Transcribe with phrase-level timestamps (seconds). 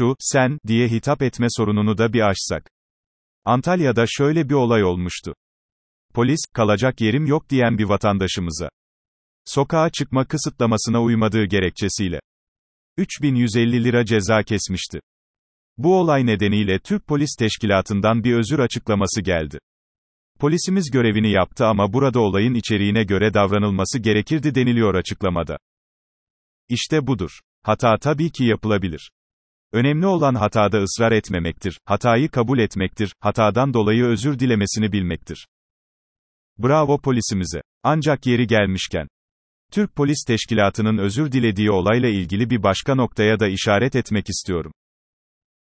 [0.00, 2.70] şu, sen, diye hitap etme sorununu da bir aşsak.
[3.44, 5.34] Antalya'da şöyle bir olay olmuştu.
[6.14, 8.68] Polis, kalacak yerim yok diyen bir vatandaşımıza.
[9.44, 12.20] Sokağa çıkma kısıtlamasına uymadığı gerekçesiyle.
[12.96, 15.00] 3150 lira ceza kesmişti.
[15.78, 19.58] Bu olay nedeniyle Türk Polis Teşkilatı'ndan bir özür açıklaması geldi.
[20.38, 25.56] Polisimiz görevini yaptı ama burada olayın içeriğine göre davranılması gerekirdi deniliyor açıklamada.
[26.68, 27.30] İşte budur.
[27.62, 29.10] Hata tabii ki yapılabilir.
[29.72, 35.46] Önemli olan hatada ısrar etmemektir, hatayı kabul etmektir, hatadan dolayı özür dilemesini bilmektir.
[36.58, 37.62] Bravo polisimize.
[37.82, 39.08] Ancak yeri gelmişken,
[39.72, 44.72] Türk Polis Teşkilatı'nın özür dilediği olayla ilgili bir başka noktaya da işaret etmek istiyorum.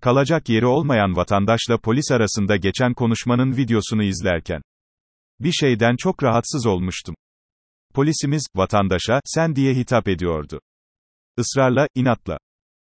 [0.00, 4.62] Kalacak yeri olmayan vatandaşla polis arasında geçen konuşmanın videosunu izlerken,
[5.40, 7.14] bir şeyden çok rahatsız olmuştum.
[7.94, 10.60] Polisimiz, vatandaşa, sen diye hitap ediyordu.
[11.38, 12.38] Israrla, inatla.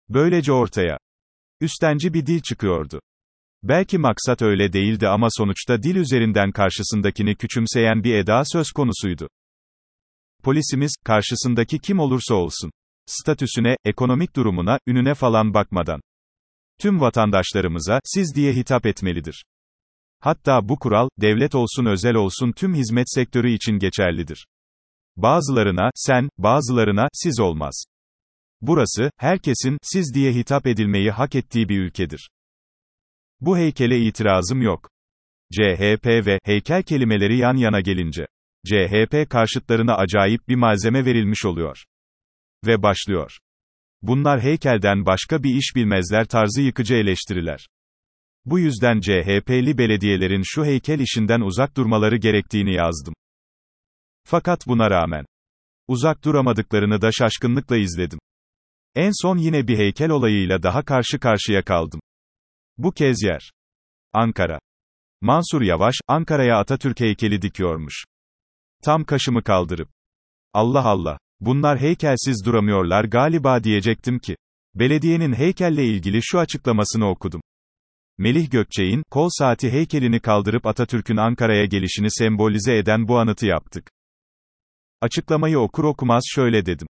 [0.09, 0.99] Böylece ortaya,
[1.61, 3.01] üstenci bir dil çıkıyordu.
[3.63, 9.29] Belki maksat öyle değildi ama sonuçta dil üzerinden karşısındakini küçümseyen bir eda söz konusuydu.
[10.43, 12.71] Polisimiz, karşısındaki kim olursa olsun,
[13.07, 16.01] statüsüne, ekonomik durumuna, ününe falan bakmadan,
[16.81, 19.45] tüm vatandaşlarımıza, siz diye hitap etmelidir.
[20.21, 24.47] Hatta bu kural, devlet olsun özel olsun tüm hizmet sektörü için geçerlidir.
[25.17, 27.85] Bazılarına, sen, bazılarına, siz olmaz.
[28.67, 32.31] Burası, herkesin, siz diye hitap edilmeyi hak ettiği bir ülkedir.
[33.41, 34.91] Bu heykele itirazım yok.
[35.53, 38.27] CHP ve heykel kelimeleri yan yana gelince,
[38.67, 41.85] CHP karşıtlarına acayip bir malzeme verilmiş oluyor.
[42.67, 43.39] Ve başlıyor.
[44.03, 47.67] Bunlar heykelden başka bir iş bilmezler tarzı yıkıcı eleştiriler.
[48.45, 53.15] Bu yüzden CHP'li belediyelerin şu heykel işinden uzak durmaları gerektiğini yazdım.
[54.27, 55.25] Fakat buna rağmen,
[55.89, 58.19] uzak duramadıklarını da şaşkınlıkla izledim.
[58.95, 62.01] En son yine bir heykel olayıyla daha karşı karşıya kaldım.
[62.79, 63.51] Bu kez yer.
[64.13, 64.59] Ankara.
[65.21, 68.05] Mansur Yavaş, Ankara'ya Atatürk heykeli dikiyormuş.
[68.83, 69.89] Tam kaşımı kaldırıp.
[70.53, 71.19] Allah Allah.
[71.41, 74.37] Bunlar heykelsiz duramıyorlar galiba diyecektim ki.
[74.75, 77.41] Belediyenin heykelle ilgili şu açıklamasını okudum.
[78.19, 83.91] Melih Gökçe'in, kol saati heykelini kaldırıp Atatürk'ün Ankara'ya gelişini sembolize eden bu anıtı yaptık.
[85.01, 86.87] Açıklamayı okur okumaz şöyle dedim.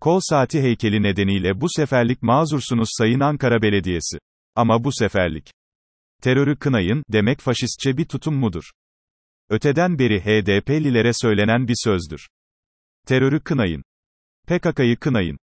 [0.00, 4.18] Kol saati heykeli nedeniyle bu seferlik mazursunuz Sayın Ankara Belediyesi.
[4.54, 5.50] Ama bu seferlik.
[6.22, 8.64] Terörü kınayın, demek faşistçe bir tutum mudur?
[9.50, 12.28] Öteden beri HDP'lilere söylenen bir sözdür.
[13.06, 13.82] Terörü kınayın.
[14.46, 15.38] PKK'yı kınayın.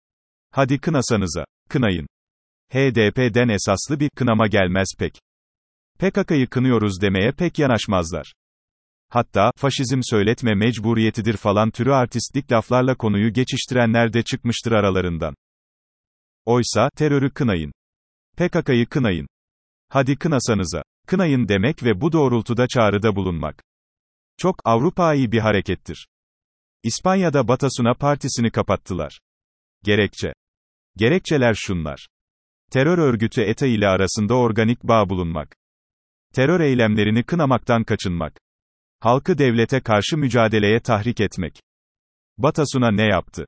[0.50, 1.44] Hadi kınasanıza.
[1.69, 2.06] Kınayın.
[2.72, 5.21] HDP'den esaslı bir kınama gelmez pek.
[5.99, 8.33] PKK'yı kınıyoruz demeye pek yanaşmazlar.
[9.12, 15.34] Hatta, faşizm söyletme mecburiyetidir falan türü artistlik laflarla konuyu geçiştirenler de çıkmıştır aralarından.
[16.44, 17.72] Oysa, terörü kınayın.
[18.37, 19.26] PKK'yı kınayın.
[19.88, 20.82] Hadi kınasanıza.
[21.06, 23.62] Kınayın demek ve bu doğrultuda çağrıda bulunmak.
[24.38, 26.09] Çok, Avrupa'yı bir harekettir.
[26.82, 29.21] İspanya'da Batasuna partisini kapattılar.
[29.84, 30.32] Gerekçe.
[30.97, 32.09] Gerekçeler şunlar.
[32.72, 35.56] Terör örgütü ETA ile arasında organik bağ bulunmak.
[36.34, 38.50] Terör eylemlerini kınamaktan kaçınmak.
[39.00, 41.61] Halkı devlete karşı mücadeleye tahrik etmek.
[42.38, 43.47] Batasuna ne yaptı?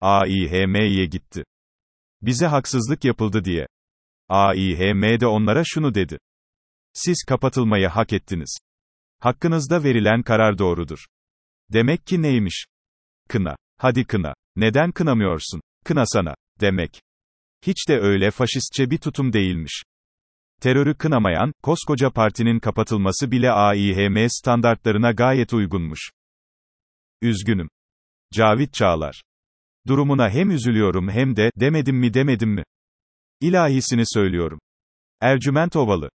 [0.00, 1.44] AİHM'ye gitti.
[2.22, 3.66] Bize haksızlık yapıldı diye.
[4.28, 6.18] AİHM de onlara şunu dedi.
[6.92, 8.58] Siz kapatılmayı hak ettiniz.
[9.18, 11.06] Hakkınızda verilen karar doğrudur.
[11.72, 12.66] Demek ki neymiş?
[13.28, 13.56] Kına.
[13.78, 14.34] Hadi kına.
[14.56, 15.60] Neden kınamıyorsun?
[15.84, 16.34] Kına sana.
[16.60, 17.00] Demek.
[17.66, 19.82] Hiç de öyle faşistçe bir tutum değilmiş.
[20.62, 26.10] Terörü kınamayan, koskoca partinin kapatılması bile AİHM standartlarına gayet uygunmuş.
[27.22, 27.68] Üzgünüm.
[28.34, 29.22] Cavit Çağlar.
[29.86, 32.64] Durumuna hem üzülüyorum hem de, demedim mi demedim mi?
[33.40, 34.58] İlahisini söylüyorum.
[35.20, 36.08] Ercüment Ovalı.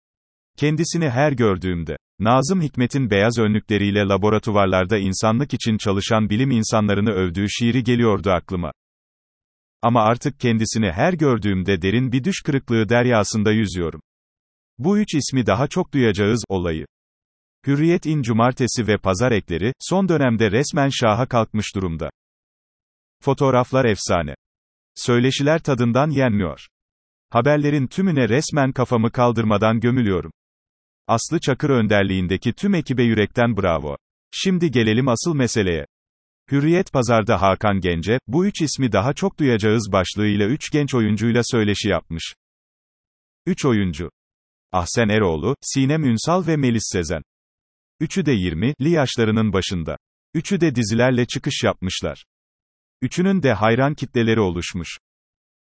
[0.59, 7.84] Kendisini her gördüğümde, Nazım Hikmet'in beyaz önlükleriyle laboratuvarlarda insanlık için çalışan bilim insanlarını övdüğü şiiri
[7.84, 8.73] geliyordu aklıma.
[9.83, 14.01] Ama artık kendisini her gördüğümde derin bir düş kırıklığı deryasında yüzüyorum.
[14.78, 16.87] Bu üç ismi daha çok duyacağız, olayı.
[17.67, 22.11] Hürriyet in cumartesi ve pazar ekleri, son dönemde resmen şaha kalkmış durumda.
[23.23, 24.34] Fotoğraflar efsane.
[24.95, 26.67] Söyleşiler tadından yenmiyor.
[27.31, 30.31] Haberlerin tümüne resmen kafamı kaldırmadan gömülüyorum.
[31.07, 33.97] Aslı Çakır önderliğindeki tüm ekibe yürekten bravo.
[34.33, 35.87] Şimdi gelelim asıl meseleye.
[36.51, 41.89] Hürriyet Pazar'da Hakan Gence, bu üç ismi daha çok duyacağız başlığıyla üç genç oyuncuyla söyleşi
[41.89, 42.34] yapmış.
[43.47, 44.11] Üç oyuncu.
[44.72, 47.22] Ahsen Eroğlu, Sinem Ünsal ve Melis Sezen.
[48.01, 49.97] Üçü de 20'li yaşlarının başında.
[50.34, 52.24] Üçü de dizilerle çıkış yapmışlar.
[53.03, 54.98] Üçünün de hayran kitleleri oluşmuş.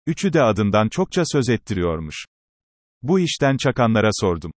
[0.06, 2.26] Üçü de adından çokça söz ettiriyormuş.
[3.02, 4.52] Bu işten çakanlara sordum.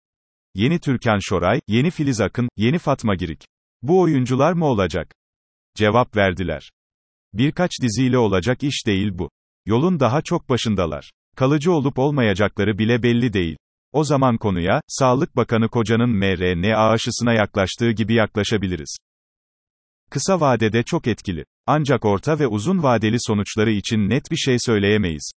[0.54, 3.44] Yeni Türkan Şoray, yeni Filiz Akın, yeni Fatma Girik.
[3.82, 5.14] Bu oyuncular mı olacak?
[5.74, 6.70] Cevap verdiler.
[7.32, 9.30] Birkaç diziyle olacak iş değil bu.
[9.66, 11.12] Yolun daha çok başındalar.
[11.36, 13.56] Kalıcı olup olmayacakları bile belli değil.
[13.92, 18.96] O zaman konuya, Sağlık Bakanı Koca'nın mRNA aşısına yaklaştığı gibi yaklaşabiliriz.
[20.10, 21.44] Kısa vadede çok etkili.
[21.66, 25.32] Ancak orta ve uzun vadeli sonuçları için net bir şey söyleyemeyiz.